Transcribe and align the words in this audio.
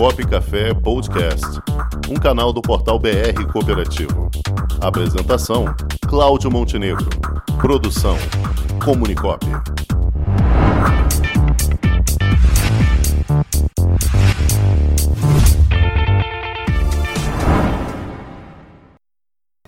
Comunicop 0.00 0.30
Café 0.30 0.72
Podcast, 0.72 1.44
um 2.08 2.14
canal 2.14 2.54
do 2.54 2.62
portal 2.62 2.98
BR 2.98 3.44
Cooperativo. 3.52 4.30
Apresentação: 4.80 5.66
Cláudio 6.08 6.50
Montenegro. 6.50 7.06
Produção: 7.60 8.16
Comunicop. 8.82 9.44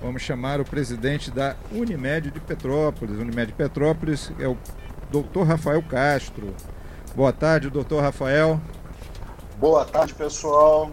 Vamos 0.00 0.22
chamar 0.22 0.62
o 0.62 0.64
presidente 0.64 1.30
da 1.30 1.56
Unimed 1.70 2.30
de 2.30 2.40
Petrópolis. 2.40 3.18
Unimed 3.18 3.52
Petrópolis 3.52 4.32
é 4.38 4.48
o 4.48 4.56
Dr. 5.10 5.42
Rafael 5.46 5.82
Castro. 5.82 6.54
Boa 7.14 7.34
tarde, 7.34 7.68
doutor 7.68 8.00
Rafael. 8.00 8.58
Boa 9.62 9.84
tarde, 9.84 10.12
pessoal. 10.12 10.90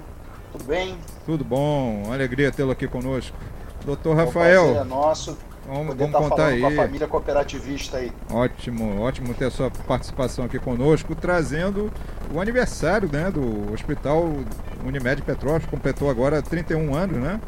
Tudo 0.51 0.63
bem? 0.65 0.95
Tudo 1.25 1.43
bom. 1.43 2.03
Alegria 2.13 2.51
tê-lo 2.51 2.69
aqui 2.69 2.87
conosco. 2.87 3.35
Doutor 3.83 4.15
Rafael. 4.15 4.75
É 4.75 4.83
nosso. 4.83 5.35
Vamos, 5.67 5.95
vamos 5.95 6.11
tá 6.11 6.19
contar 6.19 6.45
aí. 6.45 6.61
Com 6.61 6.67
a 6.67 6.75
família 6.75 7.07
cooperativista 7.07 7.97
aí. 7.97 8.11
Ótimo, 8.31 9.01
ótimo 9.01 9.33
ter 9.33 9.45
a 9.45 9.49
sua 9.49 9.71
participação 9.71 10.45
aqui 10.45 10.59
conosco, 10.59 11.15
trazendo 11.15 11.91
o 12.31 12.39
aniversário 12.39 13.09
né, 13.11 13.31
do 13.31 13.73
Hospital 13.73 14.29
Unimed 14.85 15.23
Petrópolis, 15.23 15.65
completou 15.65 16.07
agora 16.07 16.39
31 16.39 16.93
anos, 16.93 17.17
né? 17.17 17.41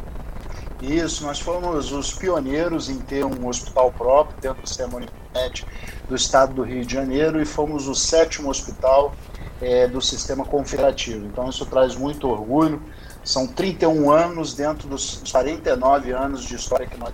Isso, 0.82 1.24
nós 1.24 1.40
fomos 1.40 1.92
os 1.92 2.14
pioneiros 2.14 2.90
em 2.90 2.98
ter 2.98 3.24
um 3.24 3.48
hospital 3.48 3.92
próprio 3.92 4.36
dentro 4.42 4.64
do 4.64 4.68
sistema 4.68 4.96
Unimed 4.96 5.68
do 6.10 6.16
estado 6.16 6.56
do 6.56 6.64
Rio 6.64 6.84
de 6.84 6.92
Janeiro 6.92 7.40
e 7.40 7.46
fomos 7.46 7.88
o 7.88 7.94
sétimo 7.94 8.50
hospital 8.50 9.14
é, 9.62 9.88
do 9.88 10.02
sistema 10.02 10.44
confederativo. 10.44 11.26
Então 11.26 11.50
isso 11.50 11.66
traz 11.66 11.96
muito 11.96 12.28
orgulho. 12.28 12.82
São 13.24 13.46
31 13.46 14.10
anos 14.10 14.54
dentro 14.54 14.88
dos 14.88 15.22
49 15.32 16.12
anos 16.12 16.44
de 16.44 16.56
história 16.56 16.88
que 16.88 17.00
nós 17.00 17.14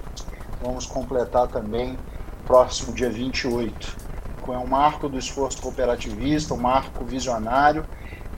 vamos 0.62 0.86
completar 0.86 1.48
também 1.48 1.98
próximo 2.45 2.94
dia 2.94 3.09
28. 3.09 4.08
É 4.48 4.58
um 4.58 4.66
marco 4.66 5.09
do 5.09 5.20
esforço 5.20 5.62
cooperativista, 5.62 6.54
um 6.54 6.58
marco 6.58 7.04
visionário 7.04 7.86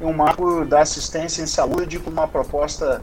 e 0.02 0.04
um 0.04 0.12
marco 0.12 0.66
da 0.66 0.82
assistência 0.82 1.44
em 1.44 1.46
saúde 1.46 2.00
com 2.00 2.10
uma 2.10 2.28
proposta 2.28 3.00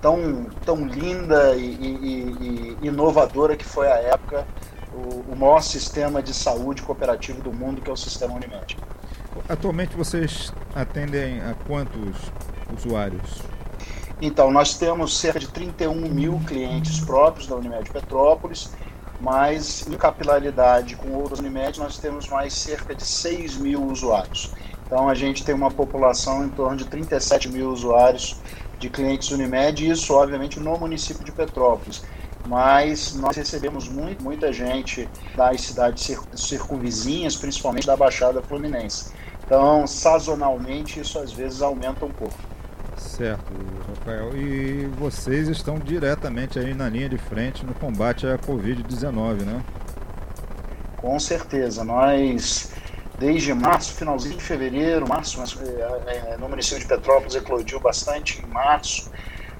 tão, 0.00 0.46
tão 0.64 0.84
linda 0.84 1.54
e, 1.54 1.64
e, 1.64 2.76
e 2.82 2.88
inovadora 2.88 3.56
que 3.56 3.64
foi 3.64 3.86
a 3.86 3.96
época, 3.98 4.44
o, 4.92 5.32
o 5.32 5.36
maior 5.36 5.60
sistema 5.60 6.20
de 6.20 6.34
saúde 6.34 6.82
cooperativo 6.82 7.40
do 7.40 7.52
mundo, 7.52 7.80
que 7.80 7.88
é 7.88 7.92
o 7.92 7.96
sistema 7.96 8.34
Unimed. 8.34 8.76
Atualmente 9.48 9.96
vocês 9.96 10.52
atendem 10.74 11.40
a 11.40 11.54
quantos 11.66 12.16
usuários? 12.76 13.42
Então, 14.22 14.50
nós 14.50 14.76
temos 14.76 15.18
cerca 15.18 15.40
de 15.40 15.48
31 15.48 15.94
mil 15.94 16.40
clientes 16.46 17.00
próprios 17.00 17.46
da 17.46 17.56
Unimed 17.56 17.90
Petrópolis, 17.90 18.70
mas 19.20 19.86
em 19.86 19.96
capilaridade 19.96 20.96
com 20.96 21.10
outras 21.12 21.40
Unimed 21.40 21.78
nós 21.78 21.98
temos 21.98 22.28
mais 22.28 22.54
cerca 22.54 22.94
de 22.94 23.04
6 23.04 23.56
mil 23.56 23.84
usuários. 23.84 24.52
Então 24.86 25.08
a 25.08 25.14
gente 25.14 25.44
tem 25.44 25.54
uma 25.54 25.70
população 25.70 26.44
em 26.44 26.48
torno 26.48 26.76
de 26.76 26.84
37 26.86 27.48
mil 27.48 27.70
usuários 27.70 28.36
de 28.78 28.88
clientes 28.88 29.30
Unimed, 29.30 29.88
isso 29.88 30.14
obviamente 30.14 30.58
no 30.58 30.76
município 30.78 31.22
de 31.24 31.30
Petrópolis. 31.30 32.02
Mas 32.46 33.14
nós 33.14 33.36
recebemos 33.36 33.88
muito, 33.88 34.22
muita 34.22 34.50
gente 34.52 35.06
das 35.36 35.60
cidades 35.60 36.18
circunvizinhas, 36.34 37.36
principalmente 37.36 37.86
da 37.86 37.96
Baixada 37.96 38.40
Fluminense. 38.40 39.12
Então, 39.50 39.84
sazonalmente, 39.84 41.00
isso 41.00 41.18
às 41.18 41.32
vezes 41.32 41.60
aumenta 41.60 42.04
um 42.04 42.10
pouco. 42.10 42.38
Certo, 42.96 43.52
Rafael. 43.88 44.36
E 44.36 44.86
vocês 44.96 45.48
estão 45.48 45.76
diretamente 45.76 46.56
aí 46.56 46.72
na 46.72 46.88
linha 46.88 47.08
de 47.08 47.18
frente 47.18 47.66
no 47.66 47.74
combate 47.74 48.28
à 48.28 48.38
Covid-19, 48.38 49.42
né? 49.42 49.60
Com 50.98 51.18
certeza. 51.18 51.82
Nós, 51.82 52.70
desde 53.18 53.52
março, 53.52 53.94
finalzinho 53.94 54.36
de 54.36 54.44
fevereiro, 54.44 55.08
março, 55.08 55.42
é, 55.60 56.34
é, 56.34 56.36
no 56.36 56.48
município 56.48 56.78
de 56.78 56.86
Petrópolis 56.86 57.34
eclodiu 57.34 57.80
bastante 57.80 58.40
em 58.40 58.46
março. 58.46 59.10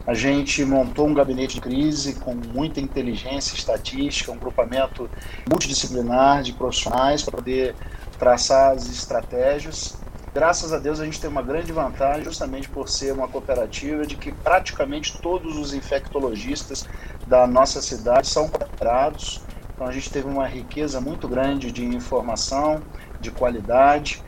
A 0.06 0.14
gente 0.14 0.64
montou 0.64 1.08
um 1.08 1.14
gabinete 1.14 1.56
de 1.56 1.60
crise 1.60 2.14
com 2.14 2.32
muita 2.34 2.80
inteligência 2.80 3.56
estatística, 3.56 4.30
um 4.30 4.38
grupamento 4.38 5.10
multidisciplinar 5.48 6.44
de 6.44 6.52
profissionais 6.52 7.24
para 7.24 7.36
poder 7.36 7.74
traçar 8.20 8.72
as 8.72 8.86
estratégias. 8.86 9.96
Graças 10.32 10.72
a 10.72 10.78
Deus 10.78 11.00
a 11.00 11.04
gente 11.04 11.20
tem 11.20 11.28
uma 11.28 11.42
grande 11.42 11.72
vantagem, 11.72 12.22
justamente 12.22 12.68
por 12.68 12.88
ser 12.88 13.12
uma 13.12 13.26
cooperativa, 13.26 14.06
de 14.06 14.14
que 14.14 14.30
praticamente 14.30 15.18
todos 15.20 15.56
os 15.56 15.72
infectologistas 15.74 16.86
da 17.26 17.46
nossa 17.46 17.80
cidade 17.82 18.28
são 18.28 18.46
cooperados. 18.46 19.40
Então 19.74 19.88
a 19.88 19.92
gente 19.92 20.10
teve 20.10 20.28
uma 20.28 20.46
riqueza 20.46 21.00
muito 21.00 21.26
grande 21.26 21.72
de 21.72 21.84
informação, 21.84 22.82
de 23.20 23.30
qualidade. 23.30 24.22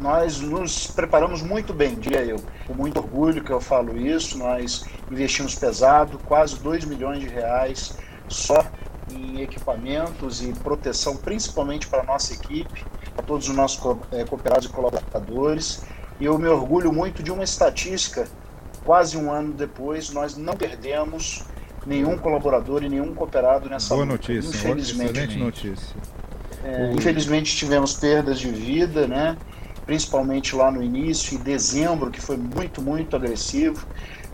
Nós 0.00 0.40
nos 0.40 0.88
preparamos 0.88 1.42
muito 1.42 1.72
bem, 1.72 1.94
diria 1.94 2.24
eu. 2.24 2.38
Com 2.66 2.74
muito 2.74 2.98
orgulho 2.98 3.44
que 3.44 3.52
eu 3.52 3.60
falo 3.60 3.96
isso, 3.96 4.36
nós 4.38 4.84
investimos 5.10 5.54
pesado, 5.54 6.18
quase 6.26 6.58
2 6.58 6.86
milhões 6.86 7.20
de 7.20 7.28
reais 7.28 7.96
só 8.28 8.64
em 9.16 9.40
equipamentos 9.40 10.42
e 10.42 10.52
proteção, 10.52 11.16
principalmente 11.16 11.86
para 11.86 12.00
a 12.00 12.04
nossa 12.04 12.34
equipe 12.34 12.84
a 13.16 13.22
todos 13.22 13.48
os 13.48 13.54
nossos 13.54 13.80
é, 14.12 14.24
cooperados 14.24 14.66
e 14.66 14.68
colaboradores. 14.68 15.82
E 16.20 16.24
eu 16.24 16.38
me 16.38 16.48
orgulho 16.48 16.92
muito 16.92 17.22
de 17.22 17.30
uma 17.30 17.44
estatística, 17.44 18.26
quase 18.84 19.16
um 19.16 19.30
ano 19.30 19.52
depois, 19.52 20.10
nós 20.10 20.36
não 20.36 20.54
perdemos 20.54 21.44
nenhum 21.86 22.18
colaborador 22.18 22.82
e 22.82 22.88
nenhum 22.88 23.14
cooperado 23.14 23.68
nessa 23.68 23.94
Boa 23.94 24.04
luta. 24.04 24.12
notícia, 24.12 24.48
infelizmente. 24.48 25.10
Excelente 25.10 25.38
notícia. 25.38 25.96
É, 26.64 26.92
infelizmente 26.92 27.54
tivemos 27.54 27.94
perdas 27.94 28.40
de 28.40 28.50
vida, 28.50 29.06
né? 29.06 29.36
principalmente 29.86 30.54
lá 30.56 30.70
no 30.70 30.82
início, 30.82 31.38
em 31.38 31.40
dezembro, 31.40 32.10
que 32.10 32.20
foi 32.20 32.36
muito, 32.36 32.82
muito 32.82 33.14
agressivo. 33.14 33.86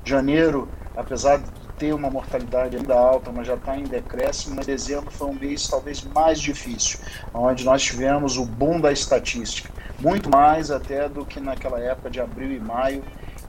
Janeiro, 0.03 0.67
apesar 0.97 1.39
de 1.39 1.45
ter 1.83 1.93
uma 1.93 2.09
mortalidade 2.09 2.77
ainda 2.77 2.95
alta, 2.95 3.33
mas 3.33 3.45
já 3.45 3.55
está 3.55 3.77
em 3.77 3.83
decréscimo. 3.83 4.55
Mas 4.55 4.67
dezembro 4.67 5.11
foi 5.11 5.27
um 5.27 5.35
mês 5.35 5.67
talvez 5.67 6.05
mais 6.05 6.41
difícil, 6.41 7.01
onde 7.35 7.65
nós 7.65 7.83
tivemos 7.83 8.37
o 8.37 8.47
boom 8.47 8.81
da 8.81 8.93
estatística, 8.93 9.69
muito 9.99 10.31
mais 10.31 10.71
até 10.71 11.09
do 11.09 11.27
que 11.27 11.41
naquela 11.41 11.81
época 11.81 12.09
de 12.09 12.21
abril 12.21 12.53
e 12.53 12.61
maio, 12.61 13.03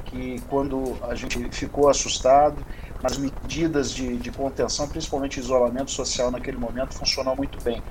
que 0.05 0.41
quando 0.49 0.97
a 1.03 1.13
gente 1.13 1.47
ficou 1.51 1.87
assustado, 1.89 2.65
as 3.03 3.19
medidas 3.19 3.91
de, 3.91 4.17
de 4.17 4.31
contenção, 4.31 4.87
principalmente 4.87 5.39
isolamento 5.39 5.91
social 5.91 6.31
naquele 6.31 6.57
momento, 6.57 6.95
funcionou 6.95 7.35
muito 7.35 7.63
bem. 7.63 7.83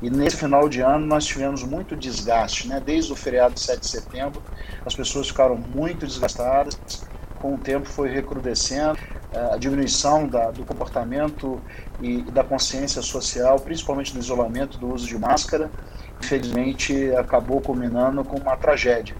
E 0.00 0.08
nesse 0.08 0.36
final 0.36 0.68
de 0.68 0.80
ano 0.80 1.04
nós 1.04 1.26
tivemos 1.26 1.64
muito 1.64 1.96
desgaste, 1.96 2.68
né? 2.68 2.78
Desde 2.78 3.12
o 3.12 3.16
feriado 3.16 3.54
de 3.54 3.60
7 3.60 3.80
de 3.80 3.88
setembro, 3.88 4.40
as 4.86 4.94
pessoas 4.94 5.28
ficaram 5.28 5.56
muito 5.56 6.06
desgastadas, 6.06 6.78
com 7.40 7.54
o 7.54 7.58
tempo 7.58 7.88
foi 7.88 8.08
recrudescendo 8.08 8.98
a 9.34 9.56
diminuição 9.56 10.26
da, 10.26 10.50
do 10.50 10.64
comportamento 10.64 11.60
e 12.00 12.22
da 12.22 12.42
consciência 12.42 13.00
social, 13.02 13.58
principalmente 13.60 14.12
do 14.12 14.18
isolamento, 14.18 14.78
do 14.78 14.92
uso 14.92 15.06
de 15.06 15.18
máscara, 15.18 15.70
infelizmente 16.22 17.14
acabou 17.14 17.60
culminando 17.60 18.24
com 18.24 18.36
uma 18.36 18.56
tragédia. 18.56 19.14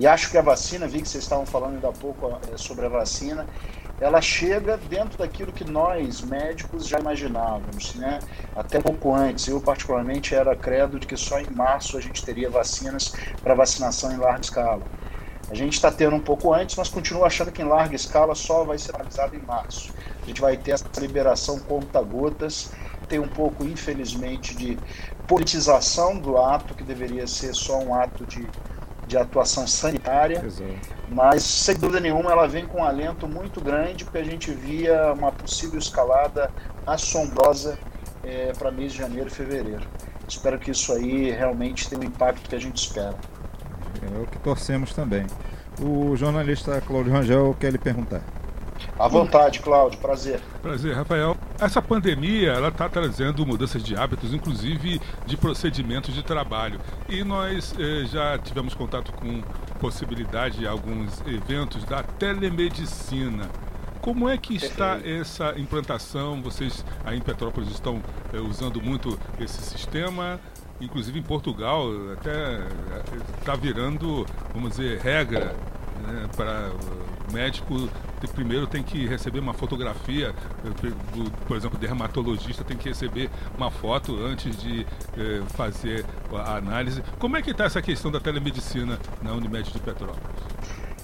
E 0.00 0.06
acho 0.06 0.30
que 0.30 0.38
a 0.38 0.42
vacina, 0.42 0.86
vi 0.86 1.00
que 1.00 1.08
vocês 1.08 1.22
estavam 1.22 1.46
falando 1.46 1.74
ainda 1.74 1.88
há 1.88 1.92
pouco 1.92 2.38
é, 2.52 2.56
sobre 2.56 2.86
a 2.86 2.88
vacina, 2.88 3.46
ela 4.00 4.20
chega 4.20 4.76
dentro 4.76 5.16
daquilo 5.16 5.52
que 5.52 5.64
nós, 5.64 6.22
médicos, 6.22 6.88
já 6.88 6.98
imaginávamos, 6.98 7.94
né? 7.94 8.18
Até 8.56 8.80
pouco 8.80 9.14
antes. 9.14 9.46
Eu, 9.46 9.60
particularmente, 9.60 10.34
era 10.34 10.56
credo 10.56 10.98
de 10.98 11.06
que 11.06 11.16
só 11.16 11.38
em 11.38 11.48
março 11.50 11.96
a 11.96 12.00
gente 12.00 12.24
teria 12.24 12.50
vacinas 12.50 13.12
para 13.40 13.54
vacinação 13.54 14.10
em 14.10 14.16
larga 14.16 14.40
escala. 14.40 14.82
A 15.52 15.54
gente 15.54 15.74
está 15.74 15.90
tendo 15.90 16.16
um 16.16 16.20
pouco 16.20 16.54
antes, 16.54 16.76
mas 16.76 16.88
continua 16.88 17.26
achando 17.26 17.52
que 17.52 17.60
em 17.60 17.66
larga 17.66 17.94
escala 17.94 18.34
só 18.34 18.64
vai 18.64 18.78
ser 18.78 18.94
analisado 18.94 19.36
em 19.36 19.42
março. 19.42 19.92
A 20.22 20.26
gente 20.26 20.40
vai 20.40 20.56
ter 20.56 20.70
essa 20.70 20.86
liberação 20.98 21.58
conta-gotas, 21.58 22.70
tem 23.06 23.18
um 23.18 23.28
pouco, 23.28 23.62
infelizmente, 23.62 24.56
de 24.56 24.78
politização 25.28 26.18
do 26.18 26.38
ato, 26.38 26.74
que 26.74 26.82
deveria 26.82 27.26
ser 27.26 27.54
só 27.54 27.78
um 27.78 27.94
ato 27.94 28.24
de, 28.24 28.48
de 29.06 29.18
atuação 29.18 29.66
sanitária, 29.66 30.42
Exato. 30.42 30.72
mas 31.10 31.42
sem 31.42 31.76
dúvida 31.76 32.00
nenhuma 32.00 32.32
ela 32.32 32.48
vem 32.48 32.66
com 32.66 32.78
um 32.78 32.84
alento 32.84 33.28
muito 33.28 33.60
grande, 33.60 34.04
porque 34.06 34.18
a 34.18 34.24
gente 34.24 34.50
via 34.52 35.12
uma 35.12 35.30
possível 35.30 35.78
escalada 35.78 36.50
assombrosa 36.86 37.78
é, 38.24 38.54
para 38.56 38.70
mês 38.70 38.92
de 38.92 39.00
janeiro 39.00 39.28
e 39.28 39.30
fevereiro. 39.30 39.86
Espero 40.26 40.58
que 40.58 40.70
isso 40.70 40.94
aí 40.94 41.30
realmente 41.30 41.90
tenha 41.90 42.00
o 42.00 42.04
impacto 42.04 42.48
que 42.48 42.56
a 42.56 42.58
gente 42.58 42.78
espera. 42.78 43.18
É 44.02 44.22
o 44.22 44.26
que 44.26 44.38
torcemos 44.38 44.92
também. 44.92 45.26
O 45.80 46.16
jornalista 46.16 46.80
Cláudio 46.80 47.12
Rangel 47.12 47.56
quer 47.58 47.72
lhe 47.72 47.78
perguntar. 47.78 48.22
À 48.98 49.08
vontade, 49.08 49.60
Cláudio, 49.60 49.98
prazer. 50.00 50.40
Prazer, 50.60 50.94
Rafael. 50.94 51.36
Essa 51.60 51.80
pandemia 51.80 52.52
ela 52.52 52.68
está 52.68 52.88
trazendo 52.88 53.46
mudanças 53.46 53.82
de 53.82 53.96
hábitos, 53.96 54.34
inclusive 54.34 55.00
de 55.26 55.36
procedimentos 55.36 56.14
de 56.14 56.22
trabalho. 56.22 56.80
E 57.08 57.24
nós 57.24 57.74
eh, 57.78 58.04
já 58.06 58.38
tivemos 58.38 58.74
contato 58.74 59.12
com 59.12 59.42
possibilidade 59.80 60.58
de 60.58 60.66
alguns 60.66 61.20
eventos 61.26 61.84
da 61.84 62.02
telemedicina. 62.02 63.48
Como 64.00 64.28
é 64.28 64.36
que 64.36 64.56
está 64.56 64.98
essa 65.04 65.54
implantação? 65.56 66.42
Vocês 66.42 66.84
aí 67.04 67.16
em 67.18 67.22
Petrópolis 67.22 67.70
estão 67.70 68.02
eh, 68.32 68.38
usando 68.38 68.80
muito 68.82 69.18
esse 69.40 69.62
sistema? 69.62 70.40
Inclusive 70.82 71.18
em 71.18 71.22
Portugal 71.22 71.88
até 72.12 72.58
está 73.38 73.54
eh, 73.54 73.56
virando, 73.56 74.26
vamos 74.52 74.70
dizer, 74.70 74.98
regra 75.00 75.54
né, 76.02 76.28
para 76.36 76.70
o 77.28 77.32
médico 77.32 77.88
primeiro 78.28 78.66
tem 78.66 78.82
que 78.82 79.06
receber 79.06 79.40
uma 79.40 79.54
fotografia, 79.54 80.34
do, 80.62 81.30
por 81.46 81.56
exemplo, 81.56 81.76
o 81.76 81.80
dermatologista 81.80 82.62
tem 82.62 82.76
que 82.76 82.88
receber 82.88 83.30
uma 83.56 83.70
foto 83.70 84.16
antes 84.24 84.56
de 84.56 84.86
eh, 85.16 85.42
fazer 85.54 86.04
a 86.32 86.56
análise. 86.56 87.02
Como 87.18 87.36
é 87.36 87.42
que 87.42 87.50
está 87.50 87.64
essa 87.64 87.82
questão 87.82 88.10
da 88.10 88.20
telemedicina 88.20 88.98
na 89.22 89.32
Unimed 89.32 89.72
de 89.72 89.78
Petrópolis? 89.78 90.20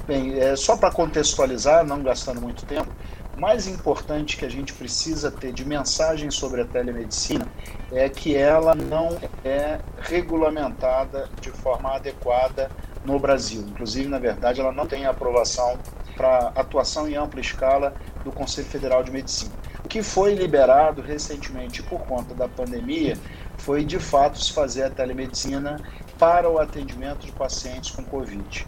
Bem, 0.06 0.38
é, 0.38 0.56
só 0.56 0.76
para 0.76 0.90
contextualizar, 0.90 1.84
não 1.84 2.02
gastando 2.02 2.40
muito 2.40 2.64
tempo, 2.64 2.90
o 3.36 3.40
mais 3.40 3.66
importante 3.66 4.36
que 4.36 4.44
a 4.44 4.48
gente 4.48 4.72
precisa 4.72 5.30
ter 5.30 5.52
de 5.52 5.64
mensagem 5.64 6.30
sobre 6.30 6.60
a 6.60 6.64
telemedicina 6.64 7.46
é 7.93 8.08
que 8.08 8.37
ela 8.37 8.75
não 8.75 9.19
é 9.44 9.79
regulamentada 10.00 11.29
de 11.40 11.50
forma 11.50 11.94
adequada 11.94 12.70
no 13.05 13.19
Brasil. 13.19 13.62
Inclusive, 13.62 14.08
na 14.08 14.19
verdade, 14.19 14.61
ela 14.61 14.73
não 14.73 14.87
tem 14.87 15.06
aprovação 15.06 15.79
para 16.17 16.52
atuação 16.55 17.08
em 17.08 17.17
ampla 17.17 17.40
escala 17.40 17.94
do 18.25 18.32
Conselho 18.32 18.67
Federal 18.67 19.02
de 19.02 19.11
Medicina. 19.11 19.52
O 19.85 19.88
que 19.88 20.02
foi 20.02 20.35
liberado 20.35 21.00
recentemente 21.00 21.82
por 21.82 22.00
conta 22.00 22.35
da 22.35 22.49
pandemia 22.49 23.17
foi, 23.56 23.85
de 23.85 23.99
fato, 23.99 24.43
se 24.43 24.52
fazer 24.52 24.85
a 24.85 24.90
telemedicina 24.90 25.81
para 26.19 26.50
o 26.50 26.58
atendimento 26.58 27.25
de 27.25 27.32
pacientes 27.32 27.93
com 27.93 28.05
Covid. 28.05 28.67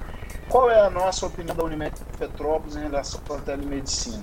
Qual 0.49 0.71
é 0.71 0.81
a 0.81 0.91
nossa 0.91 1.27
opinião 1.27 1.55
da 1.55 1.65
Unimed 1.65 1.95
Petrópolis 2.19 2.77
em 2.77 2.81
relação 2.81 3.21
à 3.31 3.39
telemedicina? 3.39 4.23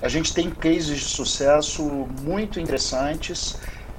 A 0.00 0.08
gente 0.08 0.34
tem 0.34 0.50
cases 0.50 0.98
de 0.98 1.04
sucesso 1.04 1.84
muito 2.20 2.58
interessantes 2.58 3.56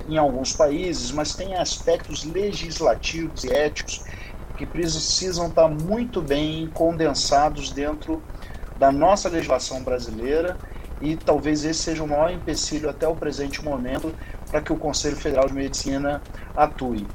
em 0.07 0.17
alguns 0.17 0.53
países, 0.53 1.11
mas 1.11 1.35
tem 1.35 1.55
aspectos 1.55 2.23
legislativos 2.23 3.43
e 3.43 3.53
éticos 3.53 4.03
que 4.57 4.65
precisam 4.65 5.47
estar 5.47 5.67
muito 5.67 6.21
bem 6.21 6.69
condensados 6.73 7.71
dentro 7.71 8.21
da 8.77 8.91
nossa 8.91 9.29
legislação 9.29 9.83
brasileira 9.83 10.57
e 11.01 11.15
talvez 11.15 11.65
esse 11.65 11.79
seja 11.79 12.03
o 12.03 12.07
maior 12.07 12.31
empecilho 12.31 12.89
até 12.89 13.07
o 13.07 13.15
presente 13.15 13.63
momento 13.63 14.13
para 14.49 14.61
que 14.61 14.71
o 14.71 14.77
Conselho 14.77 15.15
Federal 15.15 15.47
de 15.47 15.53
Medicina 15.53 16.21
atue. 16.55 17.05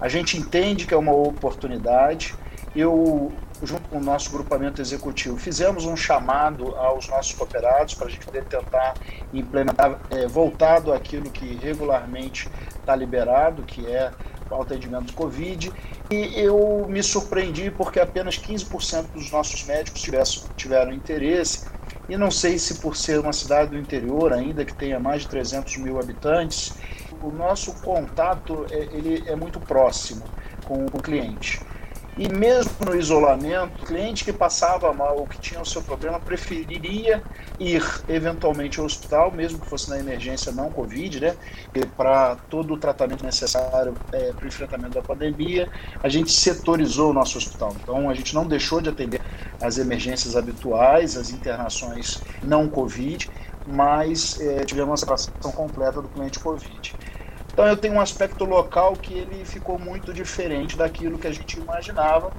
A 0.00 0.08
gente 0.08 0.36
entende 0.36 0.86
que 0.86 0.94
é 0.94 0.96
uma 0.96 1.12
oportunidade. 1.12 2.34
Eu 2.74 3.32
junto 3.62 3.88
com 3.88 3.98
o 3.98 4.02
nosso 4.02 4.30
grupamento 4.30 4.80
executivo, 4.80 5.36
fizemos 5.36 5.84
um 5.84 5.96
chamado 5.96 6.74
aos 6.76 7.08
nossos 7.08 7.32
cooperados 7.32 7.94
para 7.94 8.06
a 8.06 8.10
gente 8.10 8.24
poder 8.24 8.44
tentar 8.44 8.94
implementar, 9.32 9.98
é, 10.10 10.26
voltado 10.26 10.92
àquilo 10.92 11.30
que 11.30 11.56
regularmente 11.56 12.50
está 12.78 12.94
liberado, 12.94 13.62
que 13.62 13.86
é 13.86 14.10
o 14.50 14.62
atendimento 14.62 15.12
Covid. 15.14 15.72
E 16.10 16.40
eu 16.40 16.86
me 16.88 17.02
surpreendi 17.02 17.70
porque 17.70 17.98
apenas 17.98 18.38
15% 18.38 19.12
dos 19.12 19.30
nossos 19.30 19.64
médicos 19.64 20.06
tiveram 20.56 20.92
interesse. 20.92 21.66
E 22.08 22.16
não 22.16 22.30
sei 22.30 22.58
se 22.58 22.76
por 22.76 22.96
ser 22.96 23.18
uma 23.18 23.32
cidade 23.32 23.70
do 23.70 23.78
interior, 23.78 24.32
ainda 24.32 24.64
que 24.64 24.72
tenha 24.72 25.00
mais 25.00 25.22
de 25.22 25.28
300 25.28 25.76
mil 25.78 25.98
habitantes, 25.98 26.72
o 27.20 27.30
nosso 27.30 27.72
contato 27.82 28.64
é, 28.70 28.76
ele 28.76 29.24
é 29.26 29.34
muito 29.34 29.58
próximo 29.58 30.22
com 30.64 30.86
o 30.86 31.02
cliente. 31.02 31.60
E 32.18 32.28
mesmo 32.28 32.72
no 32.80 32.96
isolamento, 32.96 33.82
o 33.82 33.86
cliente 33.86 34.24
que 34.24 34.32
passava 34.32 34.90
mal 34.92 35.18
ou 35.18 35.26
que 35.26 35.38
tinha 35.38 35.60
o 35.60 35.66
seu 35.66 35.82
problema 35.82 36.18
preferiria 36.18 37.22
ir 37.60 37.84
eventualmente 38.08 38.80
ao 38.80 38.86
hospital, 38.86 39.30
mesmo 39.30 39.58
que 39.58 39.66
fosse 39.68 39.90
na 39.90 39.98
emergência 39.98 40.50
não 40.50 40.70
Covid, 40.70 41.20
né? 41.20 41.36
Para 41.94 42.36
todo 42.48 42.72
o 42.72 42.78
tratamento 42.78 43.22
necessário 43.22 43.94
é, 44.12 44.32
para 44.32 44.44
o 44.44 44.48
enfrentamento 44.48 44.94
da 44.94 45.02
pandemia, 45.02 45.68
a 46.02 46.08
gente 46.08 46.32
setorizou 46.32 47.10
o 47.10 47.12
nosso 47.12 47.36
hospital. 47.36 47.76
Então 47.82 48.08
a 48.08 48.14
gente 48.14 48.34
não 48.34 48.46
deixou 48.46 48.80
de 48.80 48.88
atender 48.88 49.20
as 49.60 49.76
emergências 49.76 50.36
habituais, 50.36 51.18
as 51.18 51.30
internações 51.30 52.22
não 52.42 52.66
Covid, 52.66 53.28
mas 53.66 54.40
é, 54.40 54.64
tivemos 54.64 54.90
uma 54.90 54.96
separação 54.96 55.52
completa 55.52 56.00
do 56.00 56.08
cliente 56.08 56.38
Covid. 56.38 56.94
Então 57.56 57.66
eu 57.66 57.74
tenho 57.74 57.94
um 57.94 58.00
aspecto 58.02 58.44
local 58.44 58.92
que 58.92 59.14
ele 59.14 59.42
ficou 59.46 59.78
muito 59.78 60.12
diferente 60.12 60.76
daquilo 60.76 61.16
que 61.16 61.26
a 61.26 61.32
gente 61.32 61.58
imaginava. 61.58 62.30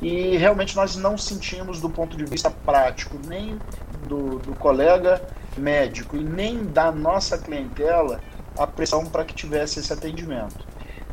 E 0.00 0.34
realmente 0.38 0.74
nós 0.74 0.96
não 0.96 1.18
sentimos 1.18 1.78
do 1.78 1.90
ponto 1.90 2.16
de 2.16 2.24
vista 2.24 2.50
prático 2.50 3.18
nem 3.28 3.60
do, 4.08 4.38
do 4.38 4.54
colega 4.54 5.20
médico 5.58 6.16
e 6.16 6.24
nem 6.24 6.64
da 6.64 6.90
nossa 6.90 7.36
clientela 7.36 8.18
a 8.58 8.66
pressão 8.66 9.04
para 9.04 9.26
que 9.26 9.34
tivesse 9.34 9.78
esse 9.78 9.92
atendimento. 9.92 10.66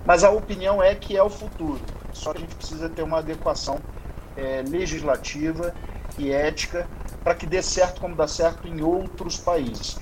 Mas 0.05 0.23
a 0.23 0.29
opinião 0.29 0.81
é 0.81 0.95
que 0.95 1.17
é 1.17 1.21
o 1.21 1.29
futuro, 1.29 1.81
só 2.13 2.31
que 2.31 2.37
a 2.37 2.41
gente 2.41 2.55
precisa 2.55 2.87
ter 2.87 3.03
uma 3.03 3.17
adequação 3.17 3.77
é, 4.37 4.63
legislativa 4.65 5.75
e 6.17 6.31
ética 6.31 6.87
para 7.25 7.35
que 7.35 7.45
dê 7.45 7.61
certo 7.61 7.99
como 7.99 8.15
dá 8.15 8.25
certo 8.25 8.69
em 8.69 8.81
outros 8.81 9.35
países 9.37 9.97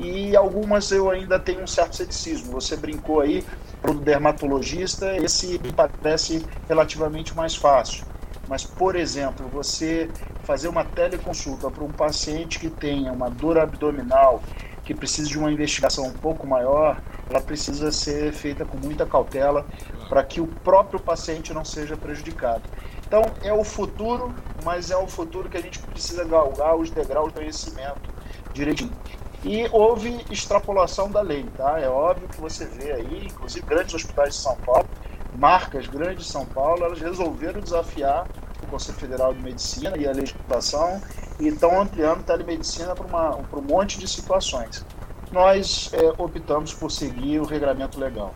e 0.00 0.34
algumas 0.34 0.90
eu 0.90 1.10
ainda 1.10 1.38
tenho 1.38 1.62
um 1.62 1.66
certo 1.66 1.94
ceticismo. 1.94 2.52
Você 2.52 2.76
brincou 2.76 3.20
aí 3.20 3.44
para 3.82 3.90
o 3.90 3.94
dermatologista, 3.94 5.14
esse 5.16 5.60
parece 5.76 6.44
relativamente 6.66 7.36
mais 7.36 7.54
fácil. 7.54 8.04
Mas, 8.48 8.64
por 8.64 8.96
exemplo, 8.96 9.46
você 9.48 10.10
fazer 10.42 10.68
uma 10.68 10.84
teleconsulta 10.84 11.70
para 11.70 11.84
um 11.84 11.92
paciente 11.92 12.58
que 12.58 12.68
tenha 12.68 13.12
uma 13.12 13.30
dor 13.30 13.58
abdominal, 13.58 14.42
que 14.84 14.94
precisa 14.94 15.28
de 15.28 15.38
uma 15.38 15.52
investigação 15.52 16.06
um 16.06 16.12
pouco 16.12 16.46
maior, 16.46 17.00
ela 17.28 17.40
precisa 17.40 17.92
ser 17.92 18.32
feita 18.32 18.64
com 18.64 18.76
muita 18.78 19.06
cautela 19.06 19.64
para 20.08 20.24
que 20.24 20.40
o 20.40 20.46
próprio 20.46 20.98
paciente 20.98 21.54
não 21.54 21.64
seja 21.64 21.96
prejudicado. 21.96 22.62
Então, 23.06 23.22
é 23.42 23.52
o 23.52 23.62
futuro, 23.62 24.34
mas 24.64 24.90
é 24.90 24.96
o 24.96 25.06
futuro 25.06 25.48
que 25.48 25.56
a 25.56 25.60
gente 25.60 25.78
precisa 25.78 26.24
galgar 26.24 26.74
os 26.74 26.90
degraus 26.90 27.32
do 27.32 27.38
conhecimento 27.38 28.10
direitinho. 28.52 28.92
E 29.42 29.66
houve 29.72 30.24
extrapolação 30.30 31.10
da 31.10 31.22
lei, 31.22 31.46
tá? 31.56 31.78
É 31.80 31.88
óbvio 31.88 32.28
que 32.28 32.40
você 32.40 32.66
vê 32.66 32.92
aí, 32.92 33.26
inclusive 33.26 33.64
grandes 33.66 33.94
hospitais 33.94 34.34
de 34.34 34.40
São 34.40 34.56
Paulo, 34.56 34.86
marcas 35.34 35.86
grandes 35.86 36.26
de 36.26 36.30
São 36.30 36.44
Paulo, 36.44 36.84
elas 36.84 37.00
resolveram 37.00 37.60
desafiar 37.60 38.26
o 38.62 38.66
Conselho 38.66 38.98
Federal 38.98 39.32
de 39.32 39.42
Medicina 39.42 39.96
e 39.96 40.06
a 40.06 40.12
legislação 40.12 41.00
e 41.38 41.48
estão 41.48 41.80
ampliando 41.80 42.22
telemedicina 42.22 42.94
para 42.94 43.36
um 43.58 43.62
monte 43.62 43.98
de 43.98 44.06
situações. 44.06 44.84
Nós 45.32 45.90
é, 45.94 46.22
optamos 46.22 46.74
por 46.74 46.90
seguir 46.90 47.40
o 47.40 47.44
regramento 47.44 47.98
legal. 47.98 48.34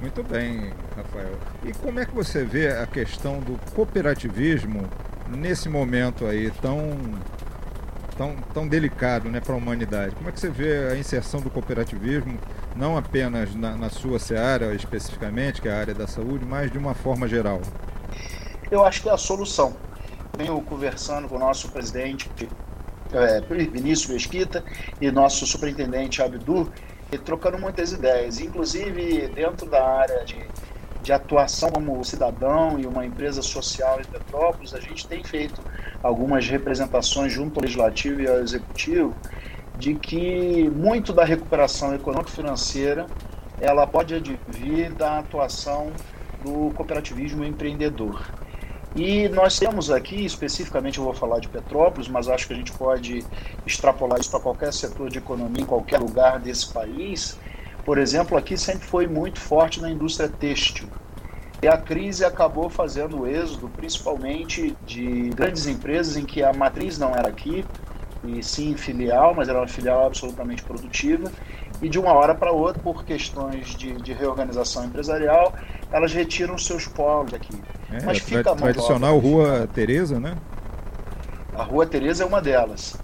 Muito 0.00 0.22
bem, 0.22 0.72
Rafael. 0.96 1.36
E 1.64 1.72
como 1.74 1.98
é 2.00 2.06
que 2.06 2.14
você 2.14 2.44
vê 2.44 2.68
a 2.68 2.86
questão 2.86 3.40
do 3.40 3.58
cooperativismo 3.72 4.88
nesse 5.28 5.68
momento 5.68 6.26
aí 6.26 6.50
tão 6.60 6.98
tão, 8.16 8.36
tão 8.54 8.68
delicado 8.68 9.28
né, 9.28 9.40
para 9.40 9.54
a 9.54 9.56
humanidade. 9.56 10.14
Como 10.14 10.28
é 10.28 10.32
que 10.32 10.40
você 10.40 10.48
vê 10.48 10.92
a 10.92 10.96
inserção 10.96 11.40
do 11.40 11.50
cooperativismo, 11.50 12.38
não 12.76 12.96
apenas 12.96 13.54
na, 13.54 13.76
na 13.76 13.90
sua 13.90 14.18
seara 14.18 14.74
especificamente, 14.74 15.60
que 15.60 15.68
é 15.68 15.72
a 15.72 15.78
área 15.78 15.94
da 15.94 16.06
saúde, 16.06 16.44
mas 16.44 16.70
de 16.70 16.78
uma 16.78 16.94
forma 16.94 17.26
geral? 17.28 17.60
Eu 18.70 18.84
acho 18.84 19.02
que 19.02 19.08
é 19.08 19.12
a 19.12 19.18
solução. 19.18 19.76
Venho 20.36 20.60
conversando 20.62 21.28
com 21.28 21.36
o 21.36 21.38
nosso 21.38 21.70
presidente 21.70 22.30
é, 23.12 23.40
Vinícius 23.40 24.08
Mesquita 24.08 24.64
e 25.00 25.10
nosso 25.10 25.46
superintendente 25.46 26.22
Abdu, 26.22 26.72
e 27.10 27.18
trocando 27.18 27.58
muitas 27.58 27.92
ideias, 27.92 28.40
inclusive 28.40 29.28
dentro 29.28 29.68
da 29.68 29.86
área 29.86 30.24
de 30.24 30.46
de 31.02 31.12
atuação 31.12 31.70
como 31.70 32.02
cidadão 32.04 32.78
e 32.78 32.86
uma 32.86 33.04
empresa 33.04 33.42
social 33.42 34.00
em 34.00 34.04
Petrópolis, 34.04 34.72
a 34.72 34.80
gente 34.80 35.06
tem 35.06 35.22
feito 35.24 35.60
algumas 36.02 36.48
representações 36.48 37.32
junto 37.32 37.58
ao 37.58 37.62
Legislativo 37.62 38.20
e 38.20 38.28
ao 38.28 38.38
Executivo 38.38 39.14
de 39.78 39.94
que 39.94 40.70
muito 40.70 41.12
da 41.12 41.24
recuperação 41.24 41.94
econômico-financeira 41.94 43.06
ela 43.60 43.86
pode 43.86 44.14
advir 44.14 44.92
da 44.92 45.18
atuação 45.18 45.92
do 46.42 46.72
cooperativismo 46.74 47.44
empreendedor. 47.44 48.20
E 48.94 49.28
nós 49.30 49.58
temos 49.58 49.90
aqui, 49.90 50.24
especificamente 50.24 50.98
eu 50.98 51.04
vou 51.04 51.14
falar 51.14 51.38
de 51.38 51.48
Petrópolis, 51.48 52.08
mas 52.08 52.28
acho 52.28 52.46
que 52.46 52.52
a 52.52 52.56
gente 52.56 52.72
pode 52.72 53.24
extrapolar 53.66 54.20
isso 54.20 54.30
para 54.30 54.40
qualquer 54.40 54.72
setor 54.72 55.08
de 55.08 55.18
economia 55.18 55.62
em 55.62 55.66
qualquer 55.66 55.98
lugar 55.98 56.38
desse 56.38 56.70
país, 56.72 57.38
por 57.84 57.98
exemplo, 57.98 58.36
aqui 58.36 58.56
sempre 58.56 58.86
foi 58.86 59.06
muito 59.06 59.40
forte 59.40 59.80
na 59.80 59.90
indústria 59.90 60.28
têxtil. 60.28 60.88
E 61.62 61.68
a 61.68 61.76
crise 61.76 62.24
acabou 62.24 62.68
fazendo 62.68 63.20
o 63.20 63.26
êxodo, 63.26 63.68
principalmente 63.68 64.76
de 64.84 65.30
grandes 65.30 65.68
empresas 65.68 66.16
em 66.16 66.24
que 66.24 66.42
a 66.42 66.52
matriz 66.52 66.98
não 66.98 67.14
era 67.14 67.28
aqui, 67.28 67.64
e 68.24 68.42
sim 68.42 68.76
filial, 68.76 69.32
mas 69.32 69.48
era 69.48 69.60
uma 69.60 69.68
filial 69.68 70.04
absolutamente 70.04 70.64
produtiva. 70.64 71.30
E 71.80 71.88
de 71.88 72.00
uma 72.00 72.12
hora 72.14 72.34
para 72.34 72.50
outra, 72.50 72.82
por 72.82 73.04
questões 73.04 73.76
de, 73.76 73.92
de, 73.94 74.12
reorganização 74.12 74.84
empresarial, 74.84 75.54
elas 75.92 76.12
retiram 76.12 76.58
seus 76.58 76.88
polos 76.88 77.32
aqui. 77.32 77.54
É, 77.92 78.02
mas 78.04 78.18
fica 78.18 78.50
a 78.50 78.56
tradicional 78.56 79.16
Rua 79.20 79.68
Tereza, 79.72 80.18
né? 80.18 80.36
A 81.54 81.62
Rua 81.62 81.86
Tereza 81.86 82.24
é 82.24 82.26
uma 82.26 82.42
delas. 82.42 82.96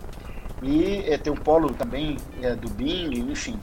E 0.65 1.05
é, 1.07 1.17
tem 1.17 1.33
um 1.33 1.37
polo 1.37 1.73
também 1.75 2.17
é, 2.43 2.57
do 2.57 2.69
Bing, 2.69 3.21
enfim 3.31 3.57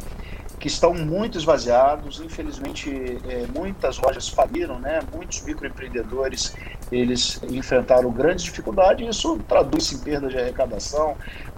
que 0.60 0.68
estão 0.68 0.94
muito 0.94 1.38
esvaziados. 1.38 2.20
Infelizmente, 2.20 3.18
é, 3.28 3.46
muitas 3.54 3.98
lojas 3.98 4.28
faliram, 4.28 4.80
né? 4.80 5.02
Muitos 5.14 5.42
microempreendedores 5.42 6.56
eles 6.92 7.42
enfrentaram 7.44 8.12
grandes 8.12 8.46
dificuldades. 8.46 9.18
Isso 9.18 9.40
traduz 9.48 9.92
em 9.92 10.00
perda 10.00 10.28
de 10.28 10.38
arrecadação, 10.38 11.16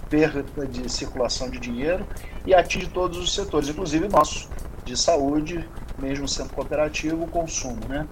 perda 0.10 0.66
de 0.66 0.90
circulação 0.92 1.50
de 1.50 1.60
dinheiro 1.60 2.06
e 2.46 2.54
atinge 2.54 2.88
todos 2.88 3.18
os 3.18 3.34
setores, 3.34 3.70
inclusive 3.70 4.08
nosso 4.08 4.50
de 4.86 4.96
saúde, 4.96 5.68
mesmo 6.00 6.28
sendo 6.28 6.54
cooperativo, 6.54 7.28
consumo, 7.28 7.80
né? 7.90 8.08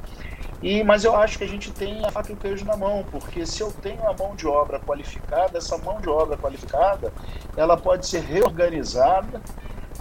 E, 0.61 0.83
mas 0.83 1.03
eu 1.03 1.15
acho 1.15 1.37
que 1.37 1.43
a 1.43 1.47
gente 1.47 1.71
tem 1.71 2.03
a 2.05 2.11
faca 2.11 2.31
e 2.31 2.33
o 2.33 2.37
queijo 2.37 2.65
na 2.65 2.75
mão, 2.75 3.05
porque 3.11 3.45
se 3.45 3.61
eu 3.61 3.71
tenho 3.71 4.01
a 4.07 4.13
mão 4.13 4.35
de 4.35 4.47
obra 4.47 4.79
qualificada, 4.79 5.57
essa 5.57 5.77
mão 5.77 6.01
de 6.01 6.09
obra 6.09 6.37
qualificada, 6.37 7.13
ela 7.55 7.77
pode 7.77 8.07
ser 8.07 8.21
reorganizada 8.21 9.41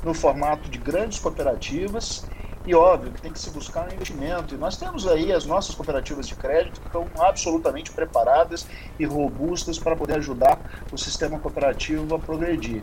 no 0.04 0.14
formato 0.14 0.68
de 0.68 0.78
grandes 0.78 1.18
cooperativas 1.18 2.24
e 2.66 2.74
óbvio 2.74 3.12
que 3.12 3.20
tem 3.20 3.32
que 3.32 3.38
se 3.38 3.50
buscar 3.50 3.88
um 3.88 3.92
investimento. 3.92 4.54
E 4.54 4.58
nós 4.58 4.76
temos 4.76 5.06
aí 5.06 5.32
as 5.32 5.44
nossas 5.44 5.74
cooperativas 5.74 6.26
de 6.26 6.34
crédito 6.34 6.80
que 6.80 6.86
estão 6.86 7.06
absolutamente 7.18 7.92
preparadas 7.92 8.66
e 8.98 9.04
robustas 9.04 9.78
para 9.78 9.94
poder 9.94 10.16
ajudar 10.16 10.58
o 10.90 10.96
sistema 10.96 11.38
cooperativo 11.38 12.14
a 12.14 12.18
progredir. 12.18 12.82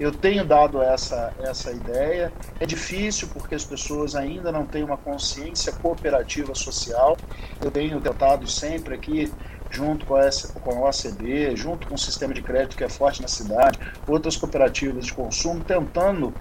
Eu 0.00 0.10
tenho 0.10 0.44
dado 0.44 0.82
essa, 0.82 1.32
essa 1.40 1.70
ideia. 1.70 2.32
É 2.58 2.66
difícil 2.66 3.28
porque 3.32 3.54
as 3.54 3.64
pessoas 3.64 4.16
ainda 4.16 4.50
não 4.50 4.66
têm 4.66 4.82
uma 4.82 4.96
consciência 4.96 5.72
cooperativa 5.72 6.54
social. 6.54 7.16
Eu 7.60 7.70
tenho 7.70 8.00
tentado 8.00 8.48
sempre 8.48 8.96
aqui 8.96 9.32
junto 9.72 10.04
com 10.06 10.14
a, 10.14 10.28
com 10.62 10.70
a 10.70 10.88
OCB, 10.88 11.56
junto 11.56 11.88
com 11.88 11.94
o 11.94 11.98
sistema 11.98 12.32
de 12.32 12.42
crédito 12.42 12.76
que 12.76 12.84
é 12.84 12.88
forte 12.88 13.22
na 13.22 13.28
cidade, 13.28 13.78
outras 14.06 14.36
cooperativas 14.36 15.06
de 15.06 15.12
consumo, 15.12 15.64
tentando 15.64 16.32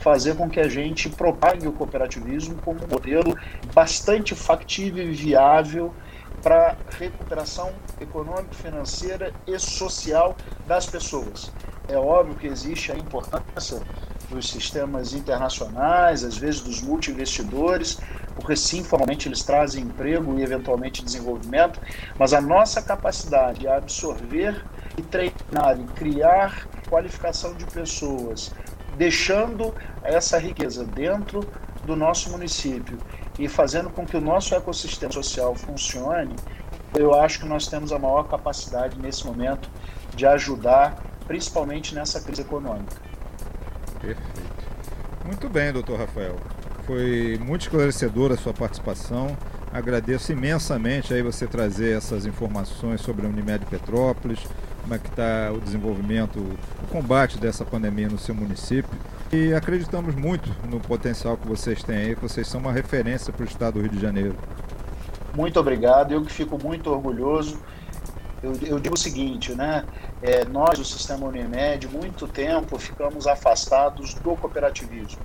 fazer 0.00 0.34
com 0.34 0.50
que 0.50 0.58
a 0.58 0.68
gente 0.68 1.08
propague 1.08 1.68
o 1.68 1.72
cooperativismo 1.72 2.56
como 2.56 2.84
um 2.84 2.88
modelo 2.88 3.36
bastante 3.72 4.34
factível 4.34 5.04
e 5.04 5.12
viável 5.12 5.94
para 6.42 6.76
recuperação 6.98 7.70
econômica, 8.00 8.54
financeira 8.54 9.32
e 9.46 9.58
social 9.58 10.36
das 10.66 10.86
pessoas. 10.86 11.52
É 11.86 11.96
óbvio 11.96 12.34
que 12.34 12.46
existe 12.46 12.90
a 12.90 12.96
importância 12.96 13.82
dos 14.30 14.48
sistemas 14.48 15.12
internacionais, 15.12 16.24
às 16.24 16.36
vezes 16.36 16.60
dos 16.60 16.80
multi-investidores, 16.80 17.98
porque 18.40 18.56
sim, 18.56 18.82
formalmente 18.82 19.28
eles 19.28 19.42
trazem 19.42 19.84
emprego 19.84 20.38
e 20.38 20.42
eventualmente 20.42 21.04
desenvolvimento, 21.04 21.78
mas 22.18 22.32
a 22.32 22.40
nossa 22.40 22.82
capacidade 22.82 23.60
de 23.60 23.68
absorver 23.68 24.64
e 24.96 25.02
treinar 25.02 25.78
e 25.78 25.84
criar 25.94 26.66
qualificação 26.88 27.54
de 27.54 27.64
pessoas, 27.66 28.52
deixando 28.96 29.74
essa 30.02 30.38
riqueza 30.38 30.84
dentro 30.84 31.46
do 31.84 31.94
nosso 31.94 32.30
município 32.30 32.98
e 33.38 33.48
fazendo 33.48 33.90
com 33.90 34.04
que 34.04 34.16
o 34.16 34.20
nosso 34.20 34.54
ecossistema 34.54 35.12
social 35.12 35.54
funcione, 35.54 36.34
eu 36.94 37.14
acho 37.14 37.40
que 37.40 37.46
nós 37.46 37.68
temos 37.68 37.92
a 37.92 37.98
maior 37.98 38.24
capacidade 38.24 38.98
nesse 38.98 39.24
momento 39.24 39.70
de 40.14 40.26
ajudar, 40.26 41.02
principalmente 41.26 41.94
nessa 41.94 42.20
crise 42.20 42.42
econômica. 42.42 42.96
Perfeito. 44.00 44.50
Muito 45.24 45.48
bem, 45.48 45.72
doutor 45.72 45.98
Rafael. 45.98 46.36
Foi 46.86 47.38
muito 47.44 47.62
esclarecedora 47.62 48.34
a 48.34 48.36
sua 48.36 48.52
participação. 48.52 49.36
Agradeço 49.72 50.32
imensamente 50.32 51.14
aí 51.14 51.22
você 51.22 51.46
trazer 51.46 51.96
essas 51.96 52.26
informações 52.26 53.00
sobre 53.00 53.24
a 53.24 53.28
Unimed 53.28 53.64
Petrópolis, 53.66 54.40
como 54.82 54.94
é 54.94 54.98
que 54.98 55.08
está 55.08 55.52
o 55.54 55.60
desenvolvimento, 55.60 56.38
o 56.38 56.86
combate 56.88 57.38
dessa 57.38 57.64
pandemia 57.64 58.08
no 58.08 58.18
seu 58.18 58.34
município. 58.34 58.90
E 59.32 59.54
acreditamos 59.54 60.14
muito 60.16 60.50
no 60.68 60.80
potencial 60.80 61.36
que 61.36 61.46
vocês 61.46 61.84
têm 61.84 61.96
aí, 61.96 62.16
que 62.16 62.22
vocês 62.22 62.48
são 62.48 62.60
uma 62.60 62.72
referência 62.72 63.32
para 63.32 63.44
o 63.44 63.46
estado 63.46 63.74
do 63.74 63.80
Rio 63.82 63.90
de 63.90 64.00
Janeiro. 64.00 64.34
Muito 65.36 65.60
obrigado, 65.60 66.12
eu 66.12 66.22
que 66.22 66.32
fico 66.32 66.58
muito 66.60 66.90
orgulhoso 66.90 67.60
eu, 68.42 68.52
eu 68.62 68.78
digo 68.78 68.94
o 68.94 68.98
seguinte, 68.98 69.54
né? 69.54 69.84
É, 70.22 70.44
nós, 70.44 70.78
o 70.78 70.84
sistema 70.84 71.26
Unimed, 71.26 71.86
muito 71.88 72.26
tempo 72.26 72.78
ficamos 72.78 73.26
afastados 73.26 74.14
do 74.14 74.36
cooperativismo. 74.36 75.20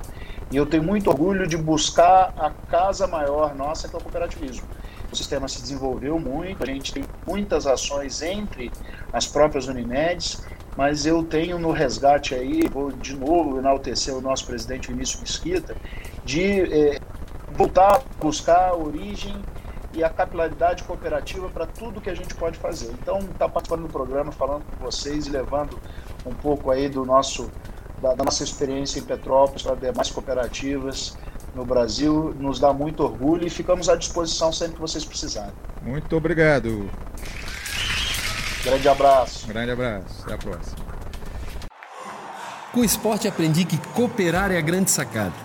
E 0.52 0.58
eu 0.58 0.66
tenho 0.66 0.84
muito 0.84 1.10
orgulho 1.10 1.48
de 1.48 1.58
buscar 1.58 2.34
a 2.38 2.52
casa 2.70 3.08
maior 3.08 3.56
nossa, 3.56 3.88
que 3.88 3.96
é 3.96 3.98
o 3.98 4.02
cooperativismo. 4.02 4.68
O 5.12 5.16
sistema 5.16 5.48
se 5.48 5.62
desenvolveu 5.62 6.20
muito, 6.20 6.64
a 6.64 6.66
gente 6.66 6.94
tem 6.94 7.04
muitas 7.26 7.66
ações 7.66 8.22
entre 8.22 8.72
as 9.14 9.26
próprias 9.26 9.68
Unimedes, 9.68 10.44
mas 10.76 11.06
eu 11.06 11.24
tenho 11.24 11.58
no 11.58 11.72
resgate 11.72 12.36
aí, 12.36 12.68
vou 12.68 12.92
de 12.92 13.16
novo 13.16 13.58
enaltecer 13.58 14.14
o 14.14 14.22
nosso 14.22 14.46
presidente 14.46 14.90
Vinícius 14.90 15.22
Mesquita, 15.22 15.76
de 16.26 16.62
é, 16.62 17.00
voltar 17.52 17.96
a 17.96 18.02
buscar 18.20 18.70
a 18.70 18.76
origem 18.76 19.36
e 19.96 20.04
a 20.04 20.10
capilaridade 20.10 20.84
cooperativa 20.84 21.50
para 21.50 21.66
tudo 21.66 22.02
que 22.02 22.10
a 22.10 22.16
gente 22.16 22.36
pode 22.36 22.58
fazer. 22.58 22.92
Então, 23.02 23.20
estar 23.20 23.34
tá 23.34 23.50
participando 23.50 23.84
do 23.84 23.90
programa, 23.90 24.32
falando 24.32 24.64
com 24.66 24.86
vocês 24.86 25.26
e 25.28 25.30
levando 25.30 25.80
um 26.26 26.34
pouco 26.34 26.70
aí 26.70 26.90
do 26.90 27.06
nosso 27.06 27.50
da, 28.02 28.14
da 28.14 28.26
nossa 28.26 28.44
experiência 28.44 29.00
em 29.00 29.04
Petrópolis 29.04 29.64
para 29.64 29.76
demais 29.76 30.12
cooperativas 30.12 31.18
no 31.56 31.66
Brasil 31.66 32.36
nos 32.38 32.60
dá 32.60 32.74
muito 32.74 33.02
orgulho 33.02 33.48
e 33.48 33.50
ficamos 33.50 33.88
à 33.88 33.96
disposição 33.96 34.52
sempre 34.52 34.76
que 34.76 34.82
vocês 34.82 35.06
precisarem. 35.06 35.54
Muito 35.82 36.16
obrigado. 36.16 36.90
Grande 38.64 38.90
abraço. 38.90 39.48
Grande 39.48 39.72
abraço. 39.72 40.24
Até 40.24 40.34
a 40.34 40.38
próxima. 40.38 40.86
Com 42.74 42.82
o 42.82 42.84
esporte 42.84 43.28
aprendi 43.28 43.64
que 43.64 43.78
cooperar 43.78 44.52
é 44.52 44.58
a 44.58 44.62
grande 44.62 44.92
sacada 44.92 45.45